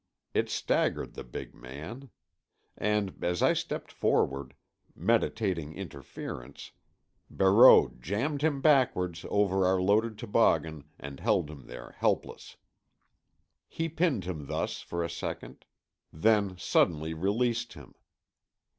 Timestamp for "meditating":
4.95-5.75